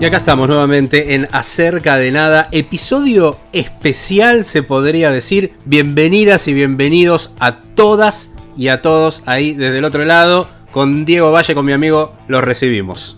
[0.00, 5.54] Y acá estamos nuevamente en Acerca de Nada, episodio especial se podría decir.
[5.64, 10.48] Bienvenidas y bienvenidos a todas y a todos ahí desde el otro lado.
[10.72, 13.16] Con Diego Valle, con mi amigo, los recibimos.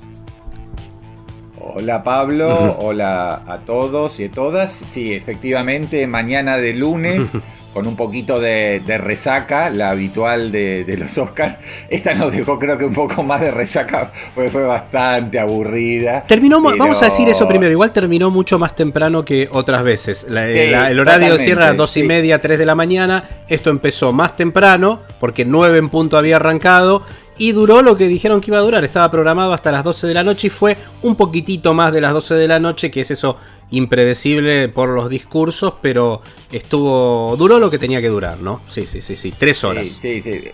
[1.58, 4.70] Hola Pablo, hola a todos y a todas.
[4.70, 7.32] Sí, efectivamente, mañana de lunes,
[7.76, 11.56] con un poquito de, de resaca, la habitual de, de los Oscars.
[11.90, 16.22] Esta nos dejó creo que un poco más de resaca, porque fue bastante aburrida.
[16.26, 20.24] Terminó, pero- vamos a decir eso primero, igual terminó mucho más temprano que otras veces.
[20.26, 22.06] La- Sí, la- el horario cierra a dos y sí.
[22.08, 23.24] media, 3 de la mañana.
[23.46, 27.02] Esto empezó más temprano, porque 9 en punto había arrancado.
[27.38, 28.84] Y duró lo que dijeron que iba a durar.
[28.84, 32.12] Estaba programado hasta las 12 de la noche y fue un poquitito más de las
[32.12, 33.36] 12 de la noche, que es eso
[33.70, 37.36] impredecible por los discursos, pero estuvo.
[37.36, 38.62] duró lo que tenía que durar, ¿no?
[38.68, 39.32] Sí, sí, sí, sí.
[39.36, 39.88] Tres horas.
[39.88, 40.50] Sí, sí, sí.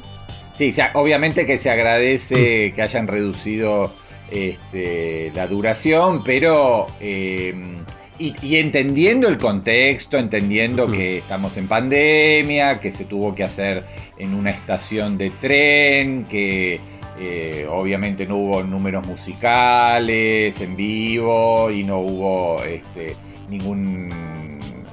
[0.72, 3.92] Sí, obviamente que se agradece que hayan reducido
[4.30, 7.54] este, la duración, pero eh,
[8.22, 13.84] y, y entendiendo el contexto, entendiendo que estamos en pandemia, que se tuvo que hacer
[14.16, 16.78] en una estación de tren, que
[17.18, 23.16] eh, obviamente no hubo números musicales en vivo y no hubo este,
[23.50, 24.08] ningún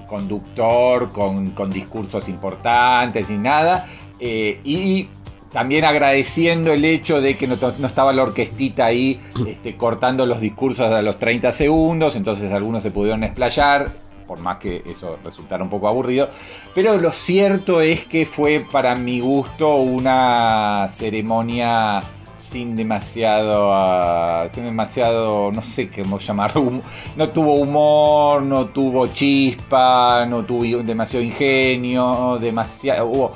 [0.07, 3.87] conductor con, con discursos importantes ni nada.
[4.19, 5.07] Eh, y
[5.51, 10.91] también agradeciendo el hecho de que no, estaba la orquestita ahí este, cortando los discursos
[10.91, 13.89] a los 30 segundos, entonces algunos se pudieron explayar,
[14.27, 16.29] por más que eso resultara un poco aburrido.
[16.75, 22.03] Pero lo cierto es que fue para mi gusto una ceremonia
[22.39, 26.81] sin demasiado, ah, sin demasiado, no sé cómo llamarlo,
[27.15, 33.33] no tuvo humor, no tuvo chispa, no tuvo demasiado ingenio, demasiado, hubo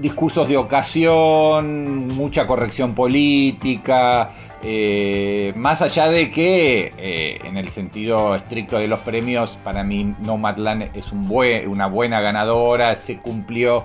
[0.00, 4.30] discursos de ocasión, mucha corrección política,
[4.62, 10.14] eh, más allá de que eh, en el sentido estricto de los premios, para mí
[10.20, 13.84] Nomadland es una buena ganadora, se cumplió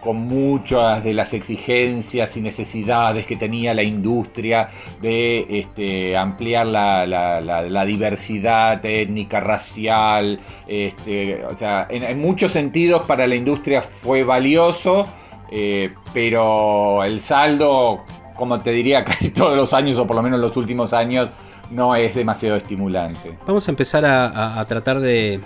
[0.00, 4.68] con muchas de las exigencias y necesidades que tenía la industria
[5.02, 10.40] de este, ampliar la, diversidad étnica, racial.
[10.66, 15.06] este, o sea, en muchos sentidos para la industria fue valioso,
[15.50, 18.04] eh, pero el saldo,
[18.36, 21.30] como te diría, casi todos los años, o por lo menos los últimos años,
[21.70, 23.38] no es demasiado estimulante.
[23.46, 25.40] Vamos a empezar a, tratar de,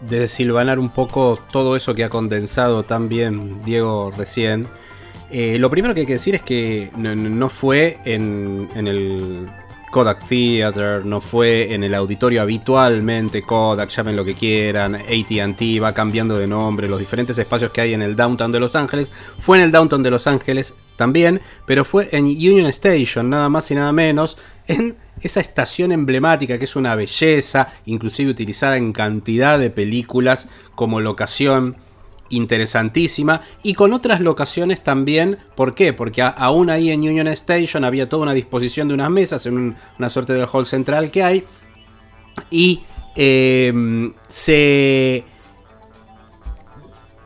[0.00, 4.66] de desilvanar un poco todo eso que ha condensado tan bien Diego recién.
[5.30, 9.48] Eh, lo primero que hay que decir es que no, no fue en, en el
[9.90, 15.92] Kodak Theater, no fue en el auditorio habitualmente, Kodak, llamen lo que quieran, ATT va
[15.92, 19.58] cambiando de nombre, los diferentes espacios que hay en el downtown de Los Ángeles, fue
[19.58, 23.74] en el downtown de Los Ángeles también, pero fue en Union Station, nada más y
[23.74, 29.70] nada menos, en esa estación emblemática que es una belleza, inclusive utilizada en cantidad de
[29.70, 31.76] películas como locación
[32.30, 35.38] interesantísima y con otras locaciones también.
[35.54, 35.92] ¿Por qué?
[35.92, 39.76] Porque aún ahí en Union Station había toda una disposición de unas mesas en un-
[39.98, 41.44] una suerte de hall central que hay
[42.50, 42.82] y
[43.16, 43.72] eh,
[44.28, 45.24] se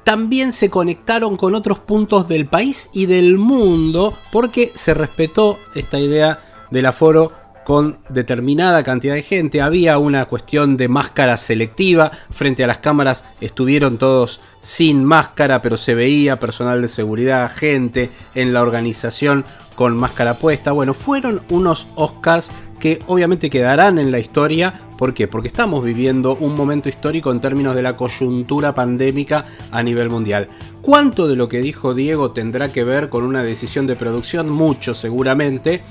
[0.02, 5.98] también se conectaron con otros puntos del país y del mundo porque se respetó esta
[5.98, 7.32] idea del aforo
[7.64, 9.60] con determinada cantidad de gente.
[9.60, 12.12] Había una cuestión de máscara selectiva.
[12.30, 18.10] Frente a las cámaras estuvieron todos sin máscara, pero se veía personal de seguridad, gente
[18.34, 19.44] en la organización
[19.74, 20.72] con máscara puesta.
[20.72, 24.80] Bueno, fueron unos Oscars que obviamente quedarán en la historia.
[24.98, 25.26] ¿Por qué?
[25.26, 30.48] Porque estamos viviendo un momento histórico en términos de la coyuntura pandémica a nivel mundial.
[30.82, 34.50] ¿Cuánto de lo que dijo Diego tendrá que ver con una decisión de producción?
[34.50, 35.82] Mucho seguramente.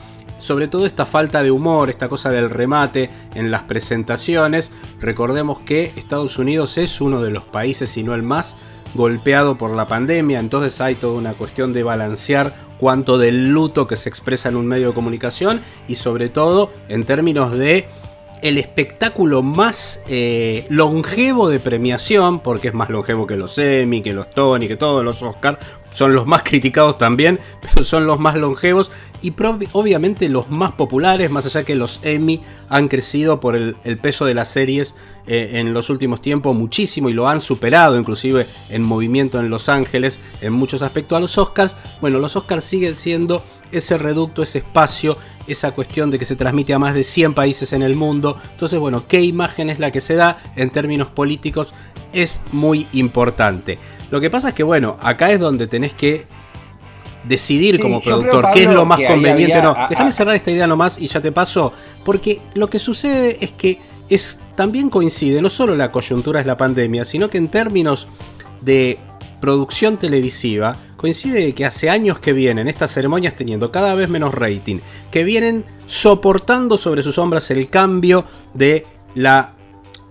[0.43, 4.73] Sobre todo esta falta de humor, esta cosa del remate en las presentaciones.
[4.99, 8.57] Recordemos que Estados Unidos es uno de los países, si no el más,
[8.93, 10.41] golpeado por la pandemia.
[10.41, 14.67] Entonces hay toda una cuestión de balancear cuánto del luto que se expresa en un
[14.67, 17.87] medio de comunicación y sobre todo en términos de
[18.41, 24.11] el espectáculo más eh, longevo de premiación, porque es más longevo que los Emmy, que
[24.11, 25.57] los Tony, que todos los Oscar,
[25.93, 28.91] son los más criticados también, pero son los más longevos
[29.23, 29.33] y
[29.71, 34.33] obviamente los más populares, más allá que los Emmy han crecido por el, peso de
[34.33, 34.95] las series
[35.27, 39.69] eh, en los últimos tiempos muchísimo y lo han superado inclusive en movimiento en Los
[39.69, 41.77] Ángeles en muchos aspectos a los Oscars.
[42.01, 43.41] Bueno, los Oscars siguen siendo
[43.71, 45.17] ese reducto, ese espacio,
[45.47, 48.37] esa cuestión de que se transmite a más de 100 países en el mundo.
[48.51, 51.73] Entonces, bueno, ¿qué imagen es la que se da en términos políticos?
[52.11, 53.79] Es muy importante.
[54.13, 56.25] Lo que pasa es que, bueno, acá es donde tenés que
[57.23, 59.59] decidir como productor qué es lo más conveniente.
[59.59, 61.73] no, déjame cerrar esta idea nomás y ya te paso.
[62.05, 63.79] Porque lo que sucede es que
[64.09, 68.07] es, también coincide, no solo la coyuntura es la pandemia, sino que en términos
[68.61, 68.99] de
[69.41, 74.77] producción televisiva, coincide que hace años que vienen estas ceremonias teniendo cada vez menos rating,
[75.09, 79.53] que vienen soportando sobre sus sombras el cambio de la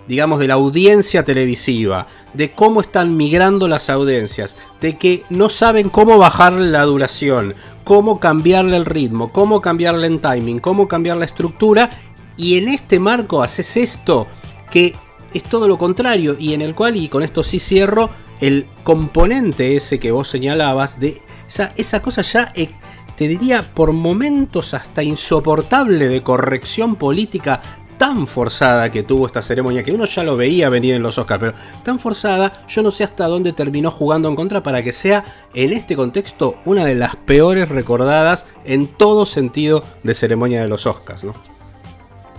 [0.08, 5.88] digamos, de la audiencia televisiva, de cómo están migrando las audiencias, de que no saben
[5.88, 7.54] cómo bajar la duración,
[7.84, 11.90] cómo cambiarle el ritmo, cómo cambiarle el timing, cómo cambiar la estructura,
[12.36, 14.26] y en este marco haces esto
[14.70, 14.94] que
[15.34, 18.10] es todo lo contrario y en el cual, y con esto sí cierro,
[18.40, 22.70] el componente ese que vos señalabas, de esa, esa cosa ya, eh,
[23.16, 27.62] te diría, por momentos hasta insoportable de corrección política
[27.98, 31.40] tan forzada que tuvo esta ceremonia, que uno ya lo veía venir en los Oscars,
[31.40, 31.54] pero
[31.84, 35.24] tan forzada, yo no sé hasta dónde terminó jugando en contra para que sea
[35.54, 40.86] en este contexto una de las peores recordadas en todo sentido de ceremonia de los
[40.86, 41.34] Oscars, ¿no?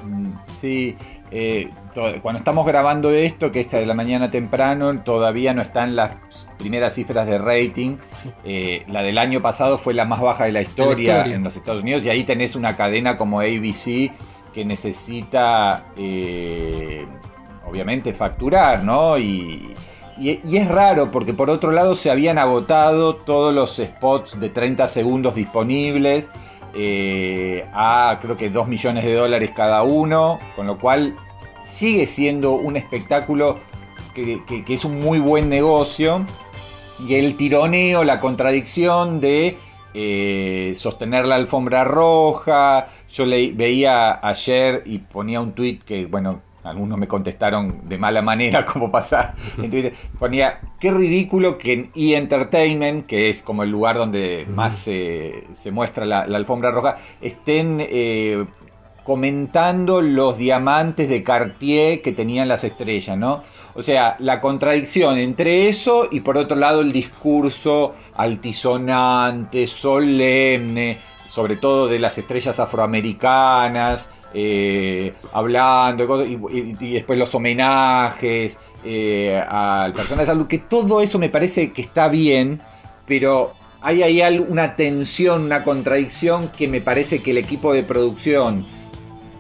[0.04, 0.98] Mm, sí,
[1.32, 1.70] eh,
[2.22, 6.96] cuando estamos grabando esto, que es de la mañana temprano, todavía no están las primeras
[6.96, 7.98] cifras de rating.
[8.44, 11.82] Eh, la del año pasado fue la más baja de la historia, en los Estados
[11.82, 14.12] Unidos y ahí tenés una cadena como ABC
[14.54, 17.06] que necesita, eh,
[17.66, 19.18] obviamente, facturar, ¿no?
[19.18, 19.74] Y,
[20.16, 25.34] es raro porque por otro lado se habían agotado todos los spots de 30 segundos
[25.34, 26.30] disponibles
[26.76, 31.16] eh, a creo que 2 millones de dólares cada uno, con lo cual
[31.64, 33.60] sigue siendo un espectáculo
[34.14, 36.26] que, es un muy buen negocio
[37.08, 39.58] y el tironeo, la contradicción de
[39.94, 42.88] eh, sostener la alfombra roja.
[43.12, 48.22] Yo le, veía ayer y ponía un tweet que, bueno, algunos me contestaron de mala
[48.22, 49.94] manera, como pasa en Twitter.
[50.18, 52.16] Ponía, qué ridículo que en E!
[52.16, 58.46] Entertainment, que es como el lugar donde más se, muestra la, alfombra roja, estén eh,
[59.04, 63.42] comentando los diamantes de Cartier que tenían las estrellas, ¿no?
[63.76, 70.98] O sea, la contradicción entre eso y por otro lado el discurso altisonante, solemne,
[71.28, 80.26] sobre todo de las estrellas afroamericanas, eh, hablando y, después los homenajes eh, al personal
[80.26, 82.62] de salud, que todo eso me parece que está bien,
[83.06, 88.66] pero hay ahí una tensión, una contradicción que me parece que el equipo de producción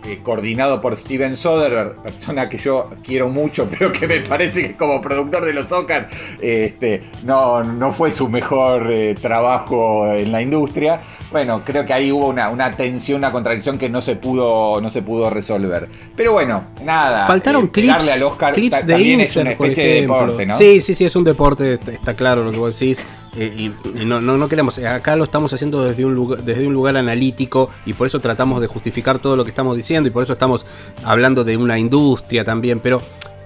[0.05, 4.75] eh, coordinado por Steven Soderbergh, persona que yo quiero mucho, pero que me parece que
[4.75, 6.07] como productor de los Oscars
[6.41, 11.01] este, no, no fue su mejor eh, trabajo en la industria.
[11.31, 14.89] Bueno, creo que ahí hubo una, una, tensión, una contradicción que no se pudo, no
[14.89, 15.87] se pudo resolver.
[16.15, 17.25] Pero bueno, nada.
[17.25, 20.57] Faltaron eh, clips, al Oscar clips de también es una especie de deporte, ¿no?
[20.57, 23.03] Sí, sí, sí, es un deporte, está claro lo que vos decís.
[23.35, 26.97] Eh, y, no, no, queremos, acá lo estamos haciendo desde un, lugar, desde un lugar
[26.97, 30.33] analítico y por eso tratamos de justificar todo lo que estamos diciendo y por eso
[30.33, 30.65] estamos
[31.03, 33.01] hablando de una industria también, pero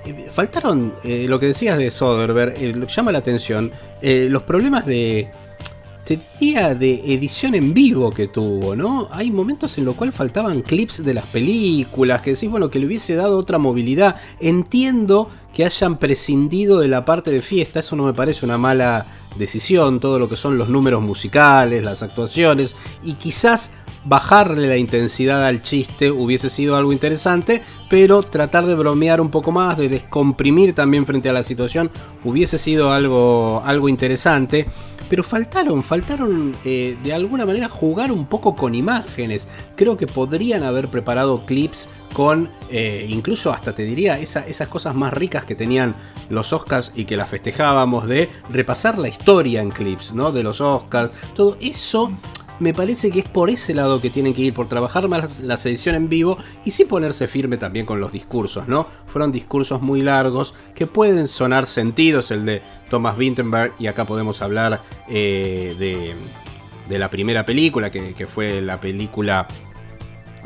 [0.05, 3.71] eh, faltaron, eh, lo que decías de Soderbergh, llama la atención,
[4.01, 5.29] los problemas de,
[6.07, 9.09] te de edición en vivo que tuvo, ¿no?
[9.11, 12.85] Hay momentos en los cuales faltaban clips de las películas, que decís, bueno, que le
[12.85, 14.15] hubiese dado otra movilidad.
[14.39, 19.05] Entiendo que hayan prescindido de la parte de fiesta, eso no me parece una mala
[19.37, 23.71] decisión, todo lo que son los números musicales, las actuaciones, y quizás
[24.05, 29.51] bajarle la intensidad al chiste hubiese sido algo interesante, pero tratar de bromear un poco
[29.51, 31.91] más, de descomprimir también frente a la situación,
[32.23, 34.67] hubiese sido algo, algo interesante.
[35.09, 39.47] Pero faltaron, faltaron eh, de alguna manera jugar un poco con imágenes.
[39.75, 45.13] Creo que podrían haber preparado clips con eh, incluso hasta te diría esas cosas más
[45.13, 45.93] ricas que tenían
[46.29, 50.31] los Oscars y que las festejábamos de repasar la historia en clips, ¿no?
[50.31, 52.11] De los Oscars, todo eso
[52.59, 55.55] me parece que es por ese lado que tienen que ir, por trabajar más la
[55.55, 58.87] edición en vivo y sí ponerse firme también con los discursos, ¿no?
[59.07, 64.41] Fueron discursos muy largos que pueden sonar sentidos, el de Thomas Winterberg, y acá podemos
[64.41, 69.47] hablar eh, de, la primera película, que fue la película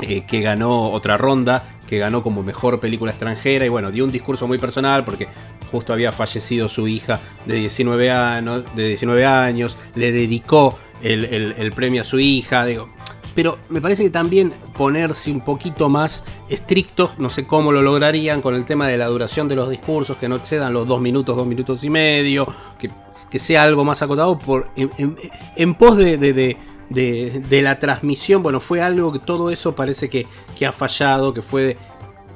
[0.02, 4.10] eh, que ganó otra ronda, que ganó como mejor película extranjera y bueno, dio un
[4.10, 5.28] discurso muy personal porque
[5.70, 11.72] justo había fallecido su hija de 19 años, de 19 años le dedicó el, el
[11.72, 12.64] premio a su hija.
[12.64, 12.88] Digo,
[13.34, 18.42] pero me parece que también ponerse un poquito más estrictos, no sé cómo lo lograrían
[18.42, 21.36] con el tema de la duración de los discursos, que no excedan los dos minutos,
[21.36, 22.46] dos minutos y medio,
[22.78, 22.90] que,
[23.30, 26.56] que sea algo más acotado por, en, pos de, de,
[26.90, 28.42] de, la transmisión.
[28.42, 30.26] Bueno, fue algo que todo eso parece que,
[30.58, 31.78] que ha fallado, que fue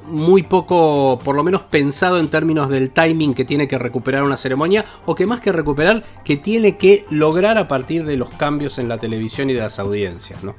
[0.07, 4.37] muy poco, por lo menos pensado en términos del timing que tiene que recuperar una
[4.37, 8.79] ceremonia, o que más que recuperar, que tiene que lograr a partir de los cambios
[8.79, 10.55] en la televisión y de las audiencias, ¿no?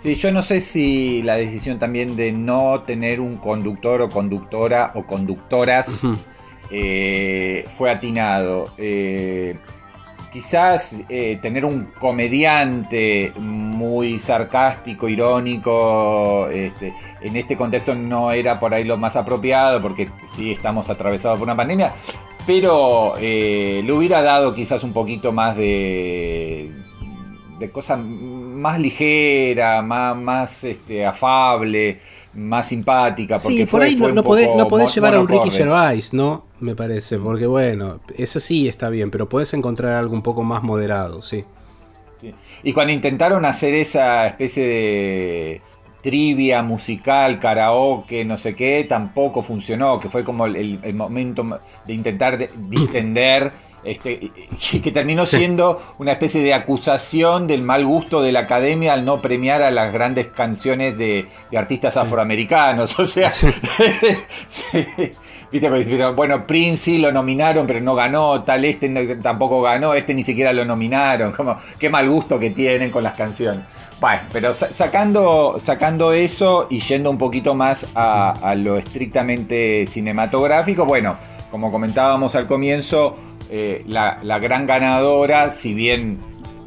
[0.00, 0.14] Sí.
[0.14, 5.04] yo no sé si la decisión también de no tener un conductor o conductora o
[5.04, 6.06] conductoras
[6.70, 8.70] eh, fue atinado.
[8.78, 9.56] Eh,
[10.36, 18.74] quizás eh, tener un comediante muy sarcástico, irónico, este, en este contexto no era por
[18.74, 21.90] ahí lo más apropiado, porque sí estamos atravesados por una pandemia,
[22.46, 26.70] pero le hubiera dado quizás un poquito más de,
[27.58, 31.98] de cosas más ligera, más, más este, afable,
[32.34, 33.38] más simpática.
[33.38, 36.44] Porque sí, por ahí no, podés, llevar a un Ricky Gervais, ¿no?
[36.60, 40.62] Me parece, porque bueno, eso sí está bien, pero podés encontrar algo un poco más
[40.62, 41.44] moderado, sí.
[42.62, 45.60] Y cuando intentaron hacer esa especie de
[46.00, 51.44] trivia musical, karaoke, no sé qué, tampoco funcionó, que fue como el, el momento
[51.86, 53.52] de intentar distender
[53.86, 54.32] este,
[54.82, 59.22] que terminó siendo una especie de acusación del mal gusto de la academia al no
[59.22, 62.98] premiar a las grandes canciones de, artistas afroamericanos.
[62.98, 63.32] O sea,
[66.14, 68.88] bueno, Prince lo nominaron, pero no ganó, tal este
[69.22, 71.32] tampoco ganó, este ni siquiera lo nominaron.
[71.32, 73.64] Como, qué mal gusto que tienen con las canciones.
[73.98, 81.16] Bueno, pero sacando, sacando eso y yendo un poquito más a, lo estrictamente cinematográfico, bueno,
[81.50, 83.16] como comentábamos al comienzo,
[83.48, 86.18] eh, la, gran ganadora, si bien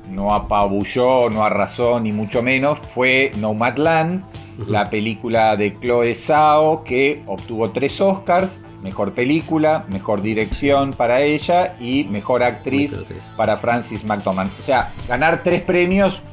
[0.09, 4.23] no apabulló, no arrasó, ni mucho menos, fue Nomadland,
[4.67, 11.75] la película de Chloe Zhao, que obtuvo tres Oscars, mejor película, mejor dirección para ella
[11.79, 12.97] y mejor actriz
[13.37, 14.51] para Francis McDormand.
[14.59, 16.23] O sea, ganar tres premios,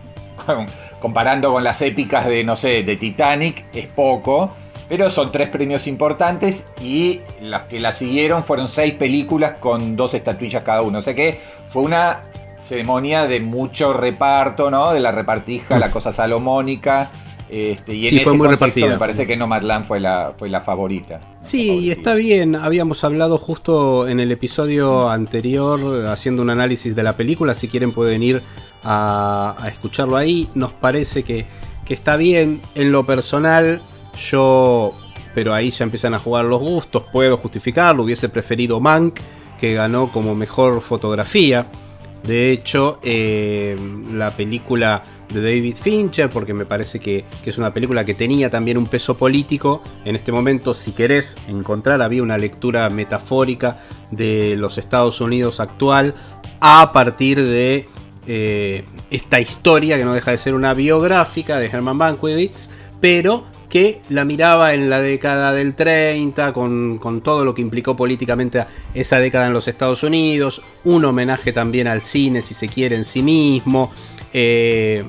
[1.01, 4.51] comparando con las épicas de, no sé, de Titanic, es poco.
[4.89, 10.15] Pero son tres premios importantes y las que la siguieron fueron seis películas con dos
[10.15, 10.99] estatuillas cada uno.
[10.99, 12.23] O sea que fue una
[12.59, 14.93] ceremonia de mucho reparto, ¿no?
[14.93, 17.11] De la repartija, la cosa salomónica.
[17.49, 21.21] Este, y en ese contexto me parece que Nomadland fue la, fue la favorita.
[21.41, 22.57] Sí, y está bien.
[22.57, 27.55] Habíamos hablado justo en el episodio anterior haciendo un análisis de la película.
[27.55, 28.43] Si quieren pueden ir
[28.83, 30.49] a, escucharlo ahí.
[30.55, 31.47] Nos parece que,
[31.85, 32.61] que está bien.
[32.75, 33.81] En lo personal,
[34.31, 34.93] yo,
[35.35, 39.19] pero ahí ya empiezan a jugar los gustos, puedo justificarlo, hubiese preferido Mank,
[39.59, 41.67] que ganó como mejor fotografía.
[42.27, 43.77] De hecho, eh,
[44.13, 45.03] la película
[45.33, 49.17] de David Fincher, porque me parece que, es una película que tenía también un peso
[49.17, 49.83] político.
[50.05, 53.79] En este momento, si querés encontrar, había una lectura metafórica
[54.11, 56.15] de los Estados Unidos actual
[56.61, 57.87] a partir de
[58.27, 64.01] eh, esta historia que no deja de ser una biográfica de Herman Mankiewicz, pero que
[64.11, 69.47] la miraba en la década del 30, con, todo lo que implicó políticamente esa década
[69.47, 73.91] en los Estados Unidos, un homenaje también al cine, si se quiere, en sí mismo.
[74.33, 75.05] Eh,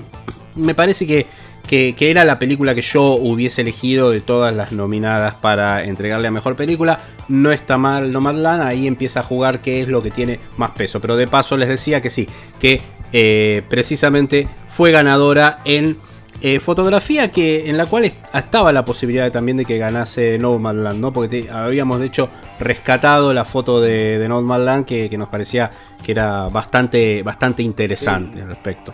[0.55, 1.27] me parece que,
[1.67, 6.31] que, era la película que yo hubiese elegido de todas las nominadas para entregarle a
[6.31, 7.01] mejor película.
[7.27, 10.99] No está mal Nomadland, ahí empieza a jugar qué es lo que tiene más peso.
[11.01, 12.27] Pero de paso les decía que sí,
[12.59, 12.81] que
[13.13, 15.97] eh, precisamente fue ganadora en
[16.41, 21.11] eh, fotografía que en la cual estaba la posibilidad también de que ganase Nomadland, ¿no?
[21.11, 22.29] Porque habíamos de hecho
[22.59, 25.71] rescatado la foto de, de Nomadland que, que, nos parecía
[26.03, 28.93] que era bastante, bastante interesante al respecto.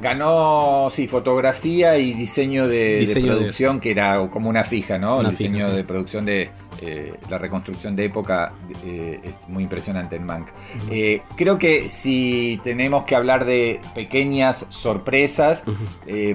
[0.00, 5.20] Ganó, sí, fotografía y diseño de, producción, que era como una fija, ¿no?
[5.20, 8.52] El diseño de producción de eh, la reconstrucción de época
[8.84, 10.48] eh, es muy impresionante en Mank.
[10.90, 15.64] Eh, creo que si tenemos que hablar de pequeñas sorpresas,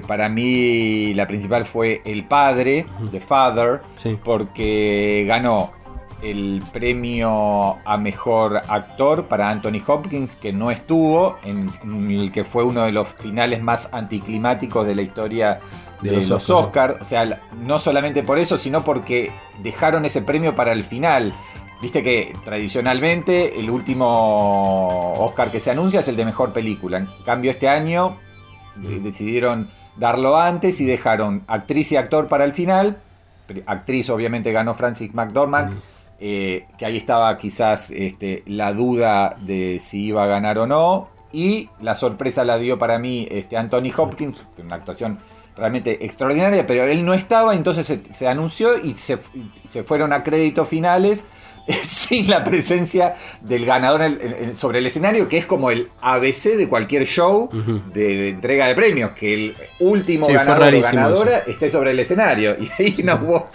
[0.06, 3.80] para mí la principal fue El Padre, The Father,
[4.24, 5.72] porque ganó
[6.22, 11.70] el premio a mejor actor para Anthony Hopkins, que no estuvo, en,
[12.10, 15.60] el que fue uno de los finales más anticlimáticos de la historia
[16.02, 17.00] de, los, Oscars.
[17.00, 21.34] O sea, no solamente por eso, sino porque dejaron ese premio para el final.
[21.80, 26.98] Viste que tradicionalmente el último Oscar que se anuncia es el de mejor película.
[26.98, 28.18] En cambio, este año
[28.84, 32.98] eh, decidieron darlo antes y dejaron actriz y actor para el final.
[33.66, 35.80] Actriz obviamente ganó Francis McDormand.
[36.20, 41.08] Eh, que ahí estaba quizás este, la duda de si iba a ganar o no.
[41.32, 45.18] Y la sorpresa la dio para mí este, Anthony Hopkins, una actuación
[45.56, 49.18] realmente extraordinaria, pero él no estaba, entonces se, anunció y se,
[49.64, 51.26] se, fueron a créditos finales
[51.82, 54.18] sin la presencia del ganador
[54.54, 57.48] sobre el escenario, que es como el ABC de cualquier show
[57.92, 62.56] de, entrega de premios, que el último ganador o ganadora esté sobre el escenario.
[62.60, 63.46] Y ahí no hubo,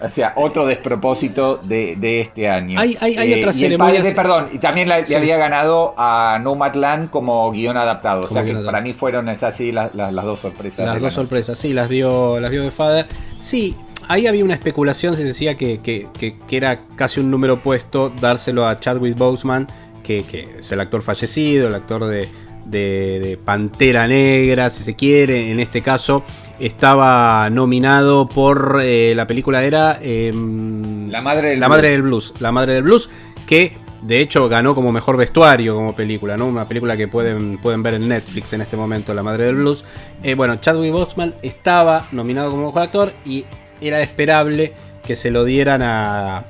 [0.00, 2.80] o sea, otro despropósito de, este año.
[2.80, 8.22] Hay, hay, hay eh, perdón, y también le había ganado a Nomadland como guion adaptado.
[8.22, 10.86] o sea que para mí fueron esas sí las, dos sorpresas.
[10.86, 13.06] Las dos sorpresas, sí, las dio, las dio de Father.
[13.40, 13.76] Sí,
[14.10, 16.08] ahí había una especulación, se decía que,
[16.50, 19.68] era casi un número opuesto dárselo a Chadwick Boseman,
[20.02, 20.24] que,
[20.58, 26.24] es el actor fallecido, el actor de, Pantera Negra, si se quiere, en este caso.
[26.58, 32.34] Estaba nominado por eh, la película era em, La madre del La madre del blues.
[32.38, 33.08] La madre del blues,
[33.46, 36.46] que de hecho ganó como mejor vestuario como película, ¿no?
[36.46, 39.84] Una película que pueden, pueden ver en Netflix en este momento, La Madre del Blues.
[40.22, 43.44] Eh, bueno, Chadwick Boseman estaba nominado como mejor actor y
[43.80, 44.72] era esperable
[45.06, 46.44] que se lo dieran a.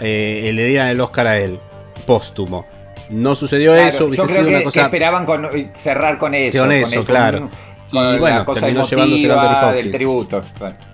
[0.00, 1.58] Eh, le dieran el Oscar a él,
[2.06, 2.66] póstumo.
[3.10, 4.12] No sucedió eso.
[4.12, 6.60] Yo creo que, esperaban eh, cerrar con eso.
[6.60, 7.50] Con eso, claro.
[7.90, 10.42] y bueno, terminó llevándose del tributo.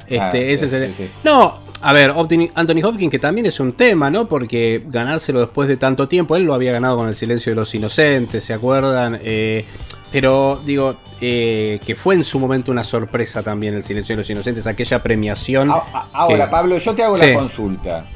[0.08, 2.14] este, ah, ese No, a ver,
[2.54, 4.26] Anthony Hopkins, que también es un tema, ¿no?
[4.26, 7.74] Porque ganárselo después de tanto tiempo, él lo había ganado con el silencio de los
[7.74, 9.18] inocentes, ¿se acuerdan?
[9.22, 9.66] Eh,
[10.10, 14.30] pero digo, eh, que fue en su momento una sorpresa también el Silencio de los
[14.30, 15.70] Inocentes, aquella premiación.
[16.12, 18.06] Ahora, Pablo, yo te hago la consulta.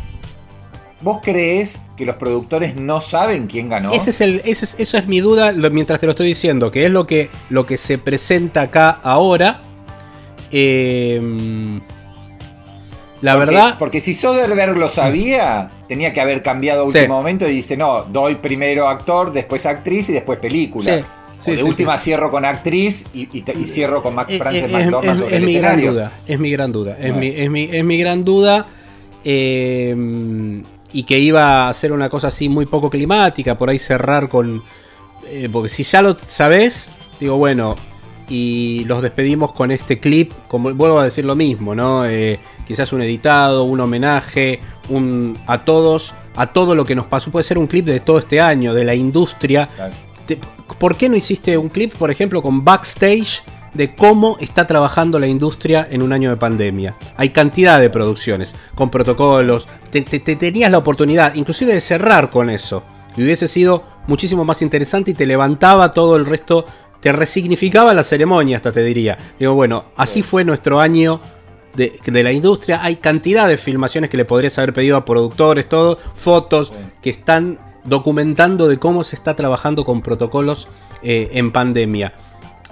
[1.02, 3.92] ¿Vos crees que los productores no saben quién ganó?
[3.92, 7.06] Ese es el, esa es mi duda mientras te lo estoy diciendo, que es lo
[7.06, 9.60] que, lo que se presenta acá ahora.
[10.50, 11.80] Em,
[13.20, 13.76] la verdad.
[13.78, 18.02] Porque si Soderbergh lo sabía, tenía que haber cambiado a último momento y dice: No,
[18.02, 21.04] doy primero actor, después actriz y después película
[21.46, 23.26] de última cierro con actriz y,
[23.64, 26.96] cierro con Max Francis es, McDormand es, mi Gran duda, es mi gran duda.
[26.98, 28.66] Es, mi, gran duda.
[29.24, 34.62] y que iba a ser una cosa así muy poco climática, por ahí cerrar con...
[35.30, 36.90] Eh, porque si ya lo sabes,
[37.20, 37.76] digo, bueno,
[38.28, 42.06] y los despedimos con este clip, como vuelvo a decir lo mismo, ¿no?
[42.06, 47.30] Eh, quizás un editado, un homenaje, un a todos, a todo lo que nos pasó.
[47.30, 49.68] Puede ser un clip de todo este año, de la industria.
[50.78, 53.42] ¿Por qué no hiciste un clip, por ejemplo, con backstage
[53.74, 56.94] de cómo está trabajando la industria en un año de pandemia?
[57.16, 59.66] Hay cantidad de producciones, con protocolos.
[59.90, 62.82] Te, tenías la oportunidad, inclusive, de cerrar con eso.
[63.16, 66.64] Y hubiese sido muchísimo más interesante y te levantaba todo el resto,
[67.00, 69.16] te resignificaba la ceremonia, hasta te diría.
[69.38, 71.20] Digo, bueno, así fue nuestro año
[71.74, 72.82] de, la industria.
[72.82, 77.58] Hay cantidad de filmaciones que le podrías haber pedido a productores, todo, fotos que están
[77.84, 80.68] documentando de cómo se está trabajando con protocolos
[81.02, 82.14] eh, en pandemia.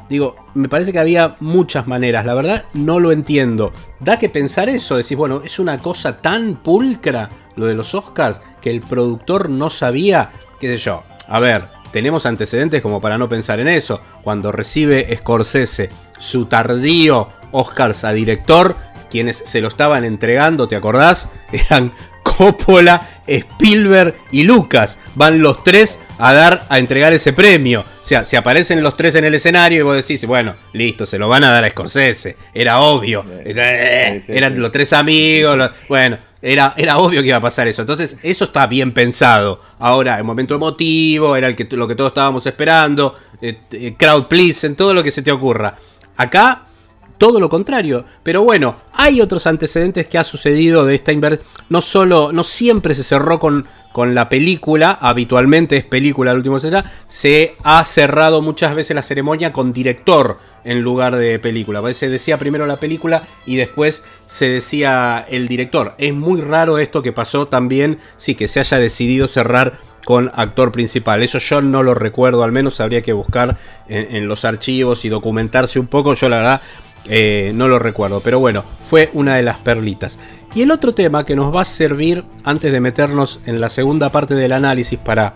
[0.09, 3.73] Digo, me parece que había muchas maneras, la verdad no lo entiendo.
[3.99, 8.41] Da que pensar eso, decís, bueno, es una cosa tan pulcra lo de los Oscars
[8.61, 11.03] que el productor no sabía, qué sé yo.
[11.29, 14.01] A ver, tenemos antecedentes como para no pensar en eso.
[14.23, 18.77] Cuando recibe Scorsese su tardío Oscars a director,
[19.11, 21.29] quienes se lo estaban entregando, ¿te acordás?
[21.53, 24.99] Eran Coppola, Spielberg y Lucas.
[25.15, 27.81] Van los tres a dar a entregar ese premio.
[27.81, 31.19] O sea, se aparecen los tres en el escenario y vos decís, bueno, listo, se
[31.19, 32.37] lo van a dar a Scorsese.
[32.53, 33.25] Era obvio.
[33.45, 35.71] Eran los tres amigos.
[35.89, 37.83] bueno, era, era obvio que iba a pasar eso.
[37.83, 39.61] Entonces, eso está bien pensado.
[39.81, 43.17] Ahora, el momento emotivo, era el que, lo que todos estábamos esperando.
[43.41, 45.77] Eh, eh, crowd please, en todo lo que se te ocurra.
[46.17, 46.63] Acá
[47.19, 48.05] todo lo contrario.
[48.23, 51.47] Pero bueno, hay otros antecedentes que ha sucedido de esta inversión.
[51.69, 56.59] No solo, no siempre se cerró con, con la película, habitualmente es película el último
[56.59, 61.83] ya, se ha cerrado muchas veces la ceremonia con director en lugar de película.
[61.95, 65.95] Se decía primero la película y después se decía el director.
[65.97, 70.71] Es muy raro esto que pasó también, sí, que se haya decidido cerrar con actor
[70.73, 71.23] principal.
[71.23, 73.57] Eso yo no lo recuerdo, al menos habría que buscar
[73.89, 76.15] en los archivos y documentarse un poco.
[76.15, 76.61] Yo la verdad
[77.09, 80.19] eh, no lo recuerdo, pero bueno, fue una de las perlitas.
[80.55, 84.11] Y el otro tema que nos va a servir antes de meternos en la segunda
[84.11, 85.35] parte del análisis para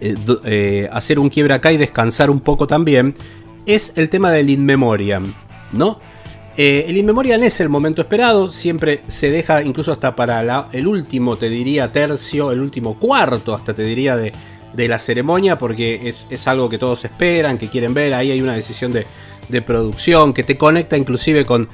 [0.00, 3.14] eh, eh, hacer un quiebre acá y descansar un poco también,
[3.66, 5.32] es el tema del In Memoriam,
[5.72, 5.98] ¿no?
[6.56, 11.36] el In Memoriam es el momento esperado, siempre se deja incluso hasta para el último,
[11.36, 14.32] te diría, tercio, el último cuarto, hasta te diría, de,
[14.74, 18.54] la ceremonia, porque es, es algo que todos esperan, que quieren ver, ahí hay una
[18.54, 19.06] decisión de,
[19.48, 21.68] de producción, que te conecta inclusive con...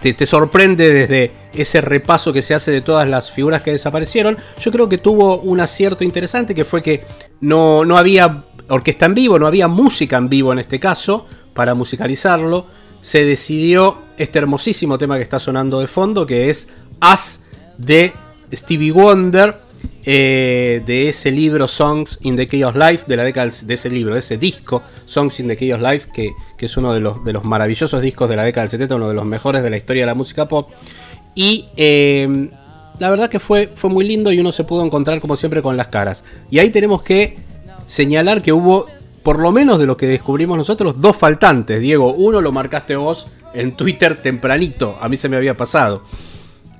[0.00, 4.36] te, te sorprende desde ese repaso que se hace de todas las figuras que desaparecieron.
[4.60, 7.04] Yo creo que tuvo un acierto interesante que fue que
[7.40, 11.74] no, no había orquesta en vivo, no había música en vivo en este caso para
[11.74, 12.66] musicalizarlo.
[13.00, 17.44] Se decidió este hermosísimo tema que está sonando de fondo, que es As
[17.78, 18.12] de
[18.52, 19.58] Stevie Wonder,
[20.04, 24.16] eh, de ese libro Songs in the Chaos Life, de la década de ese libro,
[24.16, 27.44] ese disco Songs in the Chaos Life, que, que es uno de los, de los
[27.44, 30.06] maravillosos discos de la década del 70, uno de los mejores de la historia de
[30.06, 30.70] la música pop.
[31.34, 32.48] Y eh,
[32.98, 35.76] la verdad que fue, fue muy lindo y uno se pudo encontrar como siempre con
[35.76, 36.24] las caras.
[36.50, 37.36] Y ahí tenemos que
[37.86, 38.86] señalar que hubo,
[39.22, 41.80] por lo menos de lo que descubrimos nosotros, dos faltantes.
[41.80, 46.02] Diego, uno lo marcaste vos en Twitter tempranito, a mí se me había pasado.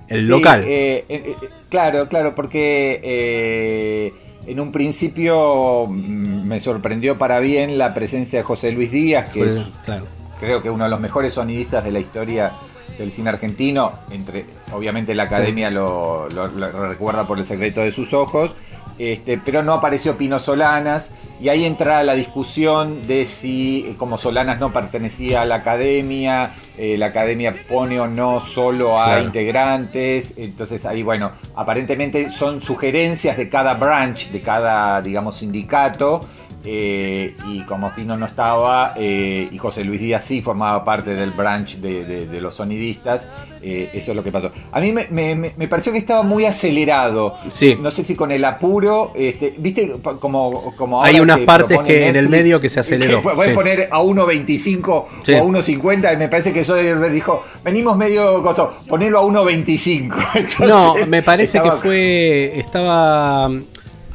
[0.09, 0.62] El Sí, local.
[0.66, 4.12] eh, eh, eh, claro, claro, porque eh,
[4.47, 9.42] en un principio mm, me sorprendió para bien la presencia de José Luis Díaz, que
[9.45, 10.05] es claro.
[10.38, 12.53] creo que uno de los mejores sonidistas de la historia
[12.99, 13.92] del cine argentino.
[14.12, 18.53] Entre, obviamente la academia lo, lo- lo recuerda por el secreto de sus ojos.
[18.98, 21.12] Este, pero no apareció Pino Solanas.
[21.40, 26.52] Y ahí entra la discusión de si eh, como Solanas no pertenecía a la academia,
[26.78, 29.22] eh, la academia pone o no solo a Claro.
[29.24, 36.20] integrantes, entonces ahí bueno, aparentemente son sugerencias de cada branch, de cada digamos sindicato,
[36.68, 41.31] eh, y como Pino no estaba, eh, y José Luis Díaz sí formaba parte del
[41.31, 43.29] branch de, de- de los sonidistas,
[43.62, 44.50] eh, eso es lo que pasó.
[44.72, 47.37] A mí me, me- me- me pareció que estaba muy acelerado.
[47.52, 47.76] Sí.
[47.81, 52.09] No sé si con el apuro, este, viste, como, como Hay unas que partes que
[52.09, 53.55] en el medio que se aceleró, puede sí.
[53.55, 55.33] poner a 1.25 Sí.
[55.35, 60.14] o a 1.50, y me parece que eso dijo, venimos medio costo, ponerlo a 1.25.
[60.66, 62.59] No, me parece estaba- que fue.
[62.59, 63.50] Estaba.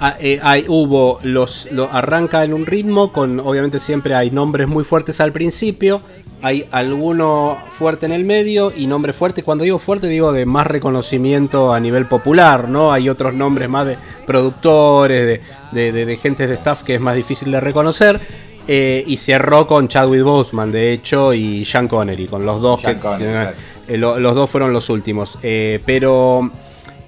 [0.02, 1.70] Ah, eh, hay- hubo los.
[1.72, 3.40] Lo, arranca en un ritmo, con.
[3.40, 6.02] Obviamente siempre hay nombres muy fuertes al principio.
[6.44, 9.44] Hay alguno fuerte en el medio y nombres fuertes.
[9.44, 12.92] Cuando digo fuerte, digo de más reconocimiento a nivel popular, ¿no?
[12.92, 17.02] Hay otros nombres más de productores, de, de, de- de gentes de staff que es
[17.02, 18.20] más difícil de reconocer.
[18.68, 22.98] Eh, y cerró con Chadwick Boseman, de hecho, y Sean Connery, con los dos que.
[22.98, 23.50] Connery,
[23.88, 25.38] eh, lo- los dos fueron los últimos.
[25.86, 26.50] Pero.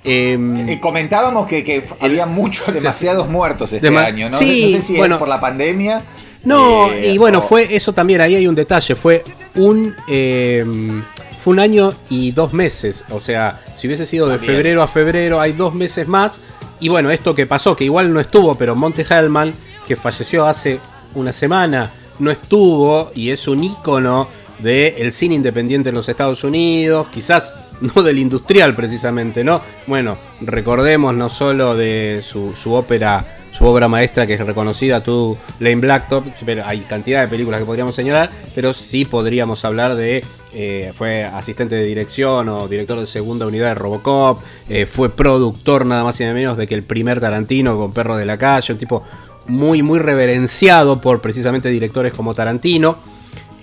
[0.04, 4.38] Em, Eh, comentábamos que, había muchos, demasiados muertos este año, ¿no?
[4.40, 5.16] sí, no sé si bueno.
[5.16, 6.02] es por la pandemia.
[6.44, 9.24] no, eh, y bueno, o- fue eso también, ahí hay un detalle, fue
[9.56, 11.04] un em,
[11.44, 14.56] fue un año y dos meses, o sea, si hubiese sido de También.
[14.56, 16.40] febrero a febrero, hay dos meses más,
[16.80, 19.54] y bueno, esto que pasó, que igual no estuvo, pero Monte Hellman,
[19.88, 20.80] que falleció hace
[21.16, 24.28] una semana, no estuvo, y es un ícono
[24.60, 27.54] del cine independiente en los Estados Unidos, quizás
[27.96, 29.62] no del industrial precisamente, ¿no?
[29.88, 35.38] Bueno, recordemos no solo de su, su ópera, su obra maestra que es reconocida, tú,
[35.60, 40.24] Lane Blacktop, pero hay cantidad de películas que podríamos señalar, pero sí podríamos hablar de,
[40.54, 45.86] eh, fue asistente de dirección o director de segunda unidad de Robocop, eh, fue productor
[45.86, 48.74] nada más y nada menos de que el primer Tarantino con Perro de la Calle,
[48.74, 49.04] un tipo
[49.48, 52.98] muy, muy reverenciado por precisamente directores como Tarantino.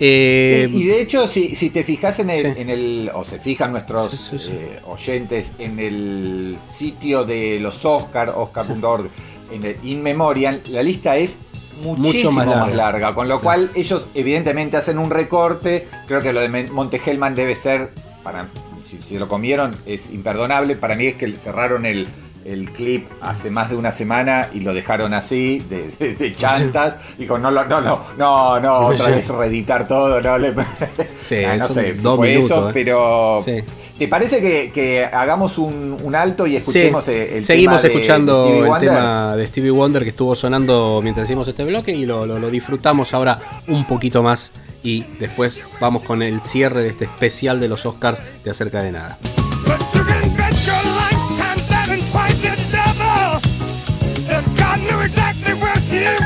[0.01, 2.61] Eh, Sí, y de hecho, si, si te fijas en el, Sí.
[2.63, 8.31] en el, o se fijan nuestros Sí, eh, oyentes en el sitio de los Oscar,
[8.35, 9.11] oscar.org,
[9.53, 11.39] en el In Memoriam, la lista es
[11.83, 12.77] muchísimo más más, larga.
[12.77, 13.15] larga.
[13.15, 17.35] con lo cual ellos evidentemente hacen un recorte, creo que lo de Men- Monte Hellman
[17.35, 17.91] debe ser,
[18.23, 18.49] para,
[18.85, 22.09] si, si lo comieron, es imperdonable, para mí es que cerraron el,
[22.45, 26.97] el clip hace más de una semana y lo dejaron así, de, de- de chantas,
[27.19, 30.55] dijo, no, lo- no, no, no, no, otra vez reeditar todo, no, le-
[31.29, 32.73] Sí, Ah, no sé si fue minutos, eso, eh.
[32.73, 33.57] pero Sí.
[33.99, 37.89] ¿te parece que, que hagamos un, un alto y escuchemos Sí, el seguimos tema de-
[37.89, 42.07] escuchando de el tema de Stevie Wonder que estuvo sonando mientras hicimos este bloque y
[42.07, 46.89] lo, lo- lo disfrutamos ahora un poquito más y después vamos con el cierre de
[46.89, 49.19] este especial de los Oscars de acerca de nada.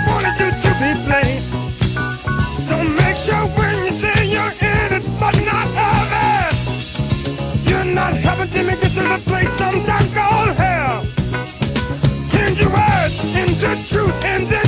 [0.07, 1.51] Wanted you to be placed.
[2.69, 7.69] So make sure when you say you're in it, but not of it.
[7.69, 11.05] You're not having to make it to the place sometimes called hell.
[12.33, 14.64] Change your words into truth and then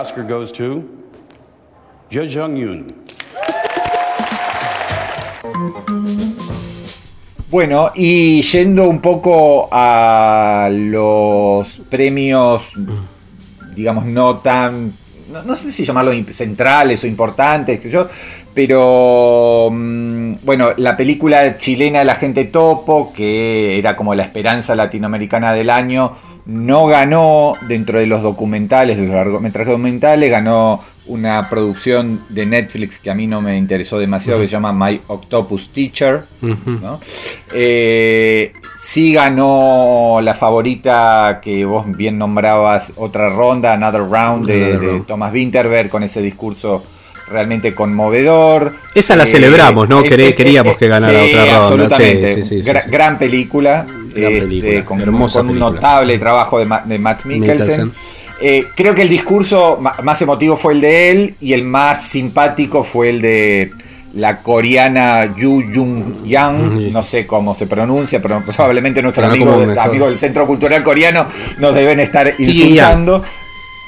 [0.00, 0.82] Oscar goes to
[2.10, 2.94] Jo Jung Yoon.
[7.50, 12.78] Bueno, y yendo un poco a los premios,
[13.74, 14.94] digamos, no tan,
[15.44, 18.08] no, sé si llamarlos centrales o importantes, yo,
[18.54, 25.52] pero mm, bueno, la película chilena La gente topo, que era como la esperanza latinoamericana
[25.52, 26.16] del año,
[26.50, 32.98] no ganó dentro de los documentales, de los largometrajes documentales, ganó una producción de Netflix
[32.98, 36.24] que a mí no me interesó demasiado, que se llama My Octopus Teacher.
[36.40, 36.98] ¿no?
[37.52, 45.02] Eh, sí ganó la favorita que vos bien nombrabas, otra ronda, Another Round de.
[45.06, 46.82] Thomas Winterberg con ese discurso
[47.28, 48.74] realmente conmovedor.
[48.94, 50.00] Esa la Eh, celebramos, ¿no?
[50.00, 52.42] eh, eh, quería- que ganara otra ronda, Absolutamente.
[52.42, 52.70] sí, sí.
[52.88, 53.86] Gran película.
[54.14, 57.90] Este, con, hermosa con un notable trabajo de, Ma- de Matt Mikkelsen.
[58.40, 62.82] Eh, creo que el discurso más emotivo fue el de él y el más simpático
[62.84, 63.70] fue el de
[64.14, 69.58] la coreana Yu Jung Yang, no sé cómo se pronuncia, pero probablemente nuestros no amigos,
[69.58, 69.84] del- mejor.
[69.88, 71.26] amigos del Centro Cultural Coreano
[71.58, 73.22] nos deben estar insultando.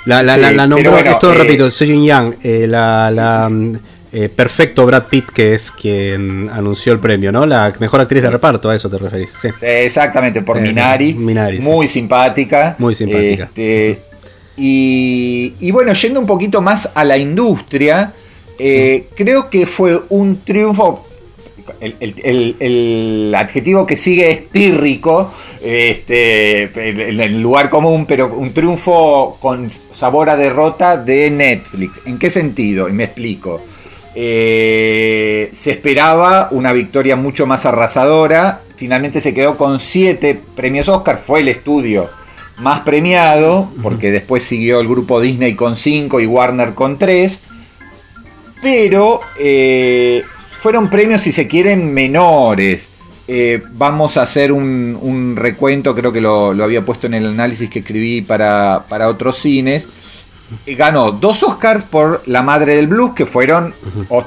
[0.05, 3.49] La, la, Sí, la, la nombró, bueno, esto eh, repito, Sejun Yang, eh, la, la,
[3.49, 3.73] mm,
[4.13, 7.47] eh, perfecto Brad Pitt, que es quien anunció el premio, ¿no?
[7.47, 9.33] La mejor actriz de reparto, a eso te referís.
[9.41, 9.49] Sí.
[9.63, 11.15] Exactamente, por sí, Minari.
[11.15, 11.63] Minari, sí.
[11.63, 12.77] muy simpática.
[12.79, 13.45] Muy simpática.
[13.45, 14.03] Este,
[14.57, 18.13] y, y bueno, yendo un poquito más a la industria,
[18.59, 21.07] eh, creo que fue un triunfo.
[21.81, 28.35] El, el- el- el adjetivo que sigue es pírrico, este, en el lugar común, pero
[28.37, 32.01] un triunfo con sabor a derrota de Netflix.
[32.05, 32.89] ¿En qué sentido?
[32.89, 33.63] Y me explico.
[34.15, 38.63] Eh, se esperaba una victoria mucho más arrasadora.
[38.77, 41.19] Finalmente se quedó con siete premios Oscar.
[41.19, 42.11] Fue el estudio
[42.59, 47.45] más premiado, porque después siguió el grupo Disney con cinco y Warner con tres.
[48.61, 52.93] Pero eh, fueron premios, si se quieren, menores.
[53.27, 57.27] Eh, vamos a hacer un, un recuento, creo que lo, lo había puesto en el
[57.27, 59.89] análisis que escribí para, para otros cines.
[60.67, 63.75] Ganó dos Oscars por La Madre del Blues, que fueron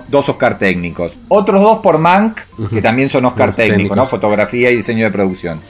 [0.07, 1.13] dos Oscar técnicos.
[1.27, 2.39] Otros dos por Mank,
[2.71, 4.03] que también son Oscar Los técnicos, ¿no?
[4.03, 4.09] técnicos.
[4.09, 5.61] Fotografía y diseño de producción.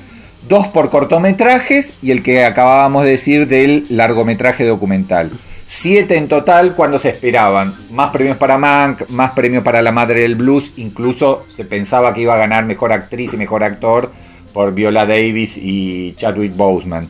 [0.48, 5.32] Dos por cortometrajes y el que acabábamos de decir del largometraje documental.
[5.68, 7.76] Siete en total cuando se esperaban.
[7.90, 10.74] Más premios para Mank, más premios para La Madre del Blues.
[10.78, 14.12] Incluso se pensaba que iba a ganar mejor actriz y mejor actor
[14.54, 17.10] por Viola Davis y Chadwick Boseman.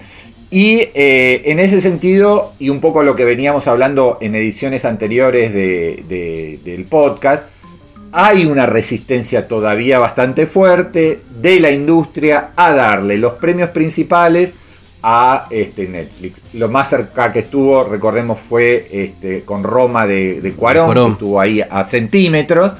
[0.57, 5.51] Y eh, en ese sentido, y un poco lo que veníamos hablando en ediciones anteriores
[5.53, 7.49] de- de- del podcast,
[8.13, 14.53] hay una resistencia todavía bastante fuerte de la industria a darle los premios principales
[15.03, 16.41] a este Netflix.
[16.53, 21.05] Lo más cerca que estuvo, recordemos, fue este, con Roma de, de Cuarón, Cuarón.
[21.07, 22.71] que estuvo ahí a centímetros.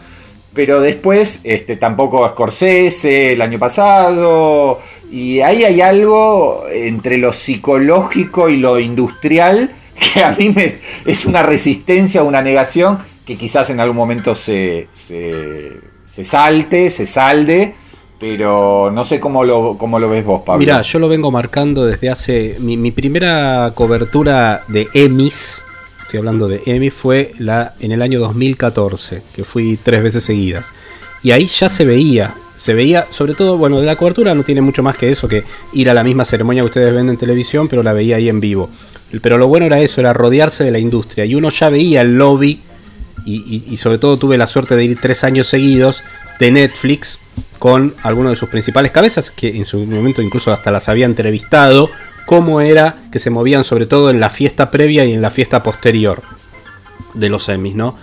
[0.56, 4.80] Pero después este, tampoco Scorsese el año pasado.
[5.12, 9.76] Y ahí hay algo entre lo psicológico y lo industrial
[10.14, 14.88] que a mí me, es una resistencia, una negación que quizás en algún momento se,
[14.92, 15.72] se,
[16.06, 17.76] se salte, se salde.
[18.18, 20.60] Pero no sé cómo lo, cómo lo ves vos, Pablo.
[20.60, 22.56] Mira, yo lo vengo marcando desde hace.
[22.60, 25.66] Mi, mi primera cobertura de Emmys,
[26.06, 30.74] estoy hablando de Emmy, fue la en el año 2014, que fui tres veces seguidas.
[31.24, 34.62] Y ahí ya se veía, se veía, sobre todo, bueno, de la cobertura no tiene
[34.62, 37.68] mucho más que eso, que ir a la misma ceremonia que ustedes ven en televisión,
[37.68, 38.70] pero la veía ahí en vivo.
[39.22, 41.26] Pero lo bueno era eso, era rodearse de la industria.
[41.26, 42.62] Y uno ya veía el lobby,
[43.26, 46.04] y, y- sobre todo tuve la suerte de ir tres años seguidos
[46.40, 47.18] de Netflix
[47.58, 51.90] con algunos de sus principales cabezas, que en su momento incluso hasta las había entrevistado,
[52.26, 55.62] cómo era que se movían sobre todo en la fiesta previa y en la fiesta
[55.64, 56.22] posterior
[57.14, 57.96] de los Emmys, ¿no?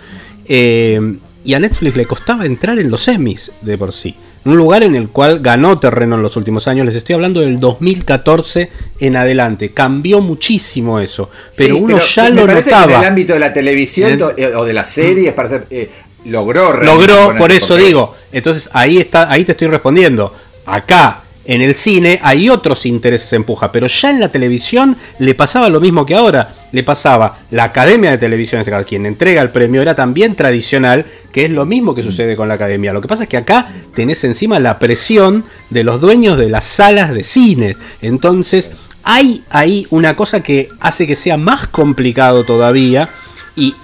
[0.45, 4.15] Eh, y a Netflix le costaba entrar en los Emmys de por sí.
[4.45, 6.85] Un lugar en el cual ganó terreno en los últimos años.
[6.85, 9.71] Les estoy hablando del 2014 en adelante.
[9.71, 11.29] Cambió muchísimo eso.
[11.55, 12.93] Pero Sí, uno ya me lo parece que notaba.
[12.95, 15.89] en el ámbito de la televisión el- eh, o de las series, para ser, eh,
[16.25, 18.15] logró logró, por eso porque- digo.
[18.33, 20.33] Entonces ahí está, ahí te estoy respondiendo.
[20.65, 25.35] Acá, en el cine, hay otros intereses en puja, pero ya en la televisión le
[25.35, 26.53] pasaba lo mismo que ahora.
[26.71, 31.51] Le pasaba la Academia de Televisión, quien entrega el premio, era también tradicional, que es
[31.51, 32.93] lo mismo que sucede con la Academia.
[32.93, 36.63] Lo que pasa es que acá tenés encima la presión de los dueños de las
[36.63, 37.75] salas de cine.
[38.01, 38.71] Entonces,
[39.03, 43.09] hay ahí una cosa que hace que sea más complicado todavía
[43.55, 43.75] y,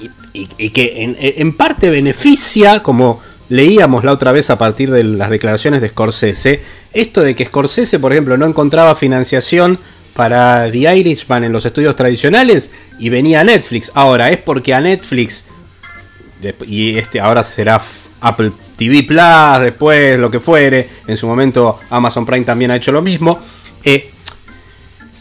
[0.72, 5.90] que en parte beneficia, como leíamos la otra vez a partir de las declaraciones de
[5.90, 6.62] Scorsese,
[6.94, 9.80] esto de que Scorsese, por ejemplo, no encontraba financiación
[10.16, 13.92] para The Irishman en los estudios tradicionales y venía a Netflix.
[13.94, 15.46] Ahora, es porque a Netflix,
[16.66, 17.82] y este ahora será
[18.22, 22.92] Apple TV Plus, después lo que fuere, en su momento Amazon Prime también ha hecho
[22.92, 23.40] lo mismo.
[23.84, 24.12] eh,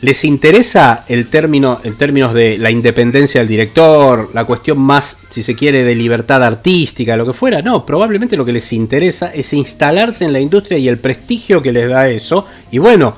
[0.00, 5.42] ¿Les interesa el término en términos de la independencia del director, la cuestión más, si
[5.42, 7.62] se quiere, de libertad artística, lo que fuera?
[7.62, 11.72] No, probablemente lo que les interesa es instalarse en la industria y el prestigio que
[11.72, 12.46] les da eso.
[12.70, 13.16] Y bueno,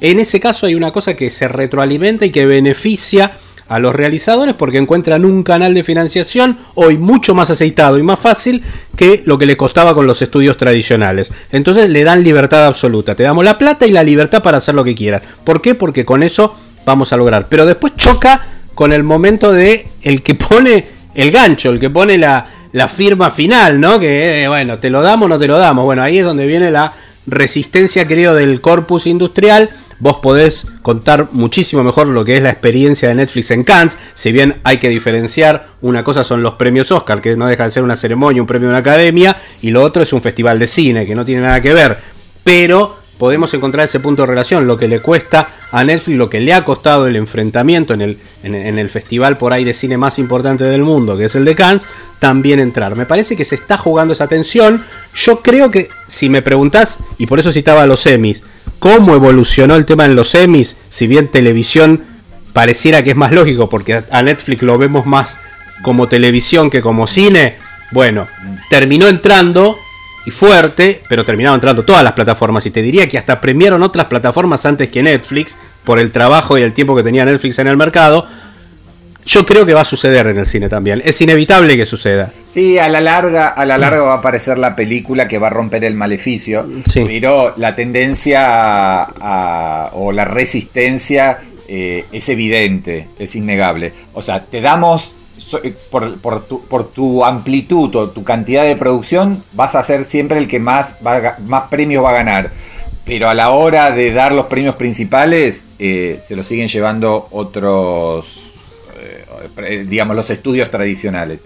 [0.00, 3.32] en ese caso hay una cosa que se retroalimenta y que beneficia
[3.68, 8.18] a los realizadores porque encuentran un canal de financiación hoy mucho más aceitado y más
[8.18, 8.62] fácil
[8.96, 11.32] que lo que les costaba con los estudios tradicionales.
[11.50, 13.14] Entonces le dan libertad absoluta.
[13.14, 15.22] Te damos la plata y la libertad para hacer lo que quieras.
[15.44, 15.74] ¿Por qué?
[15.74, 17.48] Porque con eso vamos a lograr.
[17.48, 22.18] Pero después choca con el momento de el que pone el gancho, el que pone
[22.18, 23.98] la, la firma final, ¿no?
[23.98, 25.84] Que eh, bueno, te lo damos o no te lo damos.
[25.84, 26.92] Bueno, ahí es donde viene la
[27.26, 29.70] resistencia, creo, del corpus industrial.
[29.98, 33.96] Vos podés contar muchísimo mejor lo que es la experiencia de Netflix en Cannes.
[34.14, 37.70] Si bien hay que diferenciar, una cosa son los premios Oscar, que no deja de
[37.70, 40.66] ser una ceremonia, un premio de una academia, y lo otro es un festival de
[40.66, 41.98] cine, que no tiene nada que ver.
[42.42, 46.40] Pero podemos encontrar ese punto de relación, lo que le cuesta a Netflix, lo que
[46.40, 50.18] le ha costado el enfrentamiento en el, en, el festival por ahí de cine más
[50.18, 51.86] importante del mundo, que es el de Cannes,
[52.18, 52.96] también entrar.
[52.96, 54.82] Me parece que se está jugando esa tensión.
[55.14, 58.42] Yo creo que, si me preguntás, y por eso citaba a los semis,
[58.84, 62.04] cómo evolucionó el tema en los semis, si bien televisión
[62.52, 65.38] pareciera que es más lógico, porque a Netflix lo vemos más
[65.80, 67.56] como televisión que como cine,
[67.92, 68.28] bueno,
[68.68, 69.78] terminó entrando
[70.26, 72.66] y fuerte, pero terminaron entrando todas las plataformas.
[72.66, 76.62] Y te diría que hasta premiaron otras plataformas antes que Netflix, por el trabajo y
[76.62, 78.26] el tiempo que tenía Netflix en el mercado.
[79.26, 81.00] Yo creo que va a suceder en el cine también.
[81.04, 82.30] Es inevitable que suceda.
[82.50, 85.50] Sí, a la larga, a la larga va a aparecer la película que va a
[85.50, 87.02] romper el maleficio, Sí.
[87.06, 93.94] pero la tendencia a- a- o la resistencia eh, es evidente, es innegable.
[94.12, 95.14] O sea, te damos
[95.64, 100.04] eh, por, por tu, por tu amplitud o tu cantidad de producción, vas a ser
[100.04, 102.52] siempre el que más, va más premios va a ganar.
[103.06, 108.53] Pero a la hora de dar los premios principales, eh, se los siguen llevando otros
[109.86, 111.40] digamos, los estudios tradicionales.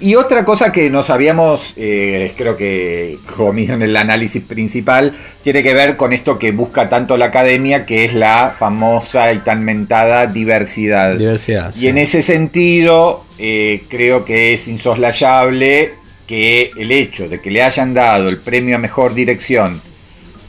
[0.00, 5.12] Y otra cosa que nos habíamos, eh, creo que comido en el análisis principal,
[5.42, 9.38] tiene que ver con esto que busca tanto la academia, que es la famosa y
[9.38, 11.16] tan mentada diversidad.
[11.16, 11.74] Diversidad.
[11.76, 15.94] Y en ese sentido, eh, creo que es insoslayable
[16.26, 19.82] que el hecho de que le hayan dado el premio a mejor dirección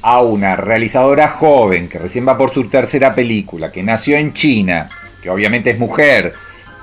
[0.01, 4.89] a una realizadora joven que recién va por su tercera película, que nació en China,
[5.21, 6.33] que obviamente es mujer,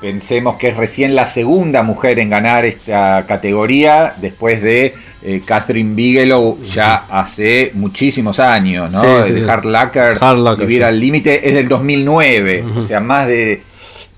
[0.00, 5.94] pensemos que es recién la segunda mujer en ganar esta categoría después de eh, Catherine
[5.94, 9.02] Bigelow ya hace muchísimos años, ¿no?
[9.02, 9.48] Sí, sí, de sí.
[9.48, 13.62] Hard Locker, Hard Locker, Vivir al Límite es del 2009, o sea, más de...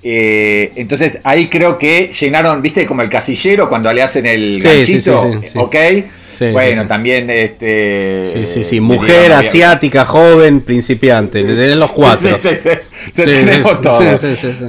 [0.02, 5.28] eh, entonces ahí creo que llenaron, viste, como el casillero cuando le hacen el ganchito.
[5.56, 5.76] ¿ok?
[6.52, 8.30] Bueno, también este...
[8.32, 8.76] Sí, sí, sí.
[8.76, 11.40] eh, Mujer, digamos, asiática, joven, principiante.
[11.40, 12.28] Le den los cuatro.
[12.38, 12.68] Sí, sí, sí.
[13.14, 14.00] Te Sí, tenemos todo.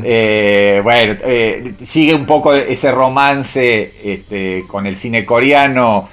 [0.03, 1.15] Eh, bueno,
[1.83, 6.09] sigue un poco ese romance este, con el cine coreano.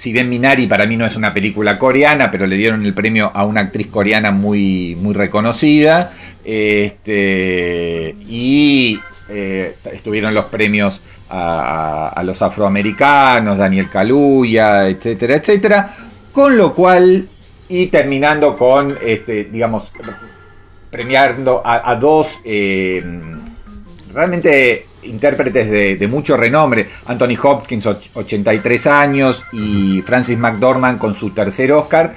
[0.00, 3.30] Si bien Minari para mí no es una película coreana, pero le dieron el premio
[3.34, 6.10] a una actriz coreana muy, muy reconocida.
[6.42, 8.98] Este, y
[9.28, 15.94] eh, estuvieron los premios a, los afroamericanos, Daniel Kaluuya, etcétera, etcétera.
[16.32, 17.28] Con lo cual,
[17.68, 19.92] y terminando con, este, digamos,
[20.90, 23.04] premiando a, a dos eh,
[24.12, 31.14] realmente intérpretes de, de mucho renombre, Anthony Hopkins, och- 83 años, y Francis McDormand con
[31.14, 32.14] su tercer Oscar,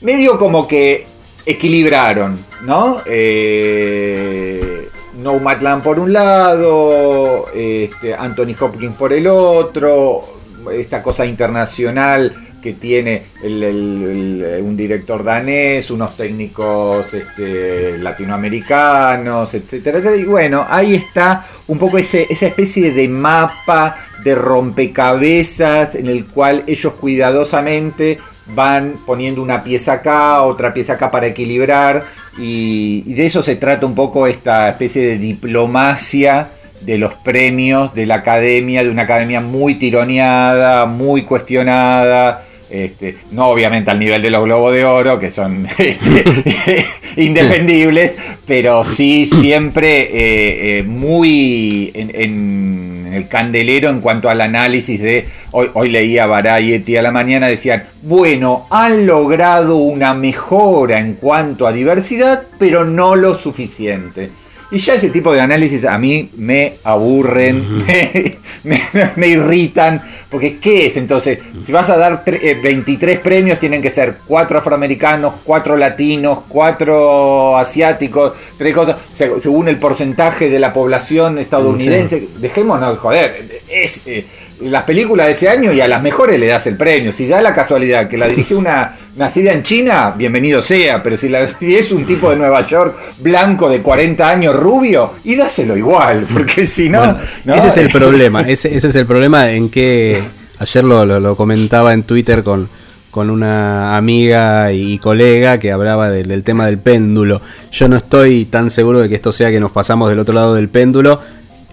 [0.00, 1.06] medio como que
[1.46, 3.02] equilibraron, ¿no?
[3.06, 10.24] Eh, Nomadland por un lado, este, Anthony Hopkins por el otro,
[10.72, 20.16] esta cosa internacional que tiene un director danés, unos técnicos este, latinoamericanos, etcétera, etcétera.
[20.16, 26.24] Y bueno, ahí está un poco ese, esa especie de mapa de rompecabezas en el
[26.24, 32.06] cual ellos cuidadosamente van poniendo una pieza acá, otra pieza acá para equilibrar.
[32.38, 36.48] Y, y de eso se trata un poco esta especie de diplomacia
[36.84, 42.44] de los premios de la academia, de una academia muy tironeada, muy cuestionada,
[42.74, 46.84] Este, no obviamente al nivel de los Globos de Oro, que son este,
[47.22, 48.16] indefendibles,
[48.46, 55.70] pero sí siempre eh, eh, muy en, el candelero en cuanto al análisis de, hoy,
[55.74, 61.72] hoy leía Variety a la mañana, decían, bueno, han logrado una mejora en cuanto a
[61.72, 64.30] diversidad, pero no lo suficiente.
[64.74, 67.76] Y ya ese tipo de análisis a mí me aburren,
[68.64, 71.38] me, me- me irritan, porque ¿qué es entonces?
[71.62, 77.56] Si vas a dar eh, 23 premios, tienen que ser 4 afroamericanos, 4 latinos, 4
[77.56, 82.26] asiáticos, tres cosas, se- según el porcentaje de la población estadounidense.
[82.38, 84.02] Dejémonos de joder, es...
[84.06, 84.26] eh,
[84.60, 87.12] las películas de ese año y a las mejores le das el premio.
[87.12, 91.02] Si da la casualidad que la dirigió una nacida en China, bienvenido sea.
[91.02, 95.12] Pero si, la- si es un tipo de Nueva York blanco de 40 años rubio,
[95.24, 96.26] y dáselo igual.
[96.32, 96.98] Porque si no.
[97.00, 97.54] Bueno, ¿no?
[97.54, 100.22] Ese es el problema, ese, ese es el problema en que
[100.58, 102.68] ayer lo, lo- lo comentaba en Twitter con,
[103.10, 107.40] con una amiga y colega que hablaba del, del tema del péndulo.
[107.72, 110.54] Yo no estoy tan seguro de que esto sea que nos pasamos del otro lado
[110.54, 111.20] del péndulo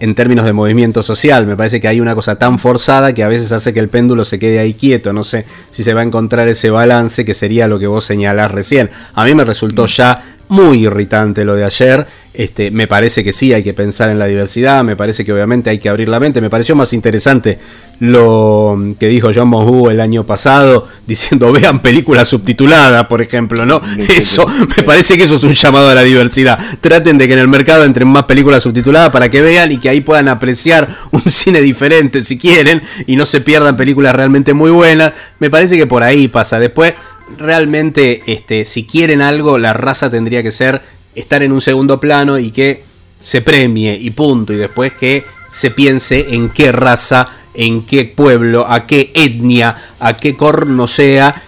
[0.02, 1.46] en términos de movimiento social.
[1.46, 4.24] Me parece que hay una cosa tan forzada que a veces hace que el péndulo
[4.24, 5.12] se quede ahí quieto.
[5.12, 8.50] No sé si se va a encontrar ese balance que sería lo que vos señalás
[8.50, 8.90] recién.
[9.14, 12.06] A mí me resultó ya muy irritante lo de ayer.
[12.34, 15.68] Este, me parece que sí hay que pensar en la diversidad, me parece que obviamente
[15.68, 16.40] hay que abrir la mente.
[16.40, 17.58] Me pareció más interesante
[18.00, 23.80] lo que dijo John Monhu el año pasado, diciendo vean películas subtituladas, por ejemplo, ¿no?
[24.14, 24.46] Eso,
[24.76, 26.58] me parece que eso es un llamado a la diversidad.
[26.80, 29.88] Traten de que en el mercado entren más películas subtituladas para que vean y que
[29.88, 34.70] ahí puedan apreciar un cine diferente si quieren y no se pierdan películas realmente muy
[34.70, 35.12] buenas.
[35.38, 36.58] Me parece que por ahí pasa.
[36.58, 36.94] Después,
[37.38, 40.82] realmente, este, si quieren algo, la raza tendría que ser
[41.14, 42.84] estar en un segundo plano y que
[43.20, 44.52] se premie y punto.
[44.52, 50.16] Y después que se piense en qué raza, en qué pueblo, a qué etnia, a
[50.16, 51.42] qué corno sea,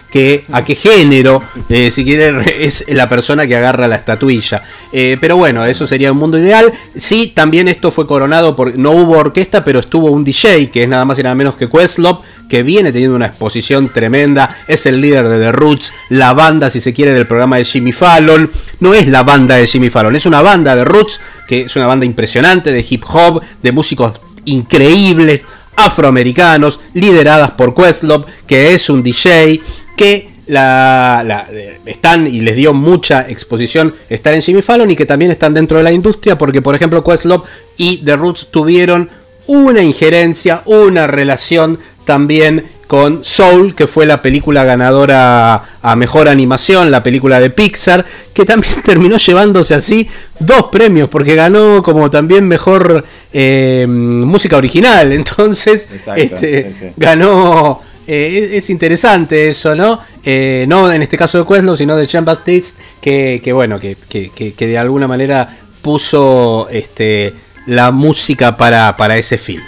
[0.51, 4.63] a qué género, eh, si quiere, es la persona que agarra la estatuilla.
[4.93, 6.71] Eh, pero bueno, eso sería un mundo ideal.
[6.95, 8.77] Sí, también esto fue coronado por.
[8.77, 11.69] No hubo orquesta, pero estuvo un DJ, que es nada más y nada menos que
[11.69, 14.55] Questlove, que viene teniendo una exposición tremenda.
[14.67, 17.91] Es el líder de The Roots, la banda, si se quiere, del programa de Jimmy
[17.91, 18.49] Fallon.
[18.79, 21.87] No es la banda de Jimmy Fallon, es una banda de Roots, que es una
[21.87, 25.41] banda impresionante de hip hop, de músicos increíbles,
[25.75, 29.61] afroamericanos, lideradas por Questlove, que es un DJ
[29.95, 35.05] que la, eh, están y les dio mucha exposición estar en Jimmy Fallon y que
[35.05, 37.43] también están dentro de la industria porque por ejemplo Questlove
[37.77, 39.09] y The Roots tuvieron
[39.47, 46.91] una injerencia, una relación también con Soul, que fue la película ganadora a mejor animación,
[46.91, 50.07] la película de Pixar, que también terminó llevándose así
[50.39, 55.11] dos premios, porque ganó como también mejor eh, música original.
[55.13, 56.85] Entonces, Exacto, este, sí, sí.
[56.95, 57.81] ganó.
[58.07, 59.99] eh, es, es interesante eso, ¿no?
[60.23, 63.97] Eh, no en este caso de Questlove, sino de Jean Baptiste, que, que bueno, que,
[64.09, 67.33] que- que- que de alguna manera puso este,
[67.67, 69.63] la música para, para ese film.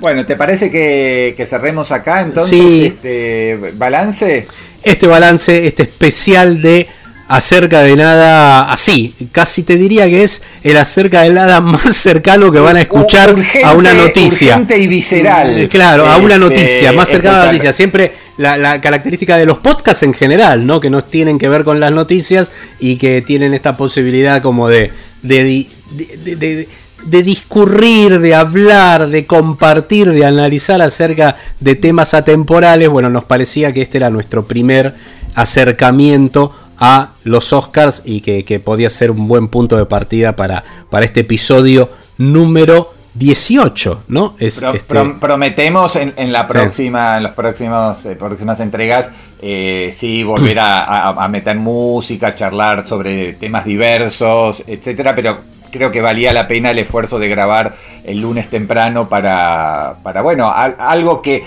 [0.00, 2.84] Bueno, ¿te parece que, que cerremos acá entonces Sí.
[2.86, 4.46] este balance?
[4.84, 6.86] este balance, este especial de
[7.26, 9.14] acerca de nada así.
[9.32, 13.30] Casi te diría que es el acerca de nada más cercano que van a escuchar
[13.34, 14.52] Urgente- a una noticia.
[14.54, 15.58] urgente y visceral.
[15.62, 17.72] Eh, Claro, a una Este, noticia, más cercano a la noticia.
[17.74, 20.80] Siempre la, la característica de los podcasts en general, ¿no?
[20.80, 24.90] Que no tienen que ver con las noticias y que tienen esta posibilidad como de,
[25.22, 26.68] de, de- de-
[27.04, 32.88] de- discurrir, de hablar, de compartir, de analizar acerca de temas atemporales.
[32.88, 34.94] Bueno, nos parecía que este era nuestro primer
[35.34, 40.62] acercamiento a los Oscars y que, que podía ser un buen punto de partida para,
[40.90, 44.36] para este episodio número 18, ¿no?
[44.38, 49.10] Es, Pro- este- pro- prometemos en, en la próxima, en las próximos, eh, próximas entregas,
[49.42, 55.38] eh, sí volver a, a- a meter música, charlar sobre temas diversos, etcétera, pero
[55.70, 60.50] creo que valía la pena el esfuerzo de grabar el lunes temprano para, para bueno,
[60.52, 61.44] al- algo que,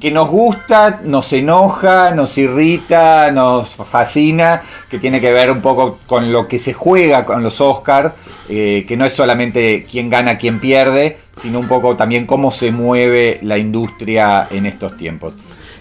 [0.00, 5.98] que nos gusta, nos enoja, nos irrita, nos fascina, que tiene que ver un poco
[6.06, 8.12] con lo que se juega con los Oscars,
[8.48, 12.72] eh, que no es solamente quién gana, quién pierde, sino un poco también cómo se
[12.72, 15.34] mueve la industria en estos tiempos.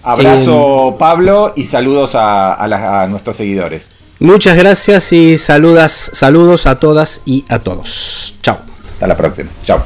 [0.03, 3.91] Abrazo Pablo y saludos a, a la- a nuestros seguidores.
[4.21, 8.35] Muchas gracias y saludas, saludos a todas y a todos.
[8.43, 8.59] Chao.
[8.93, 9.49] Hasta la próxima.
[9.63, 9.83] Chao.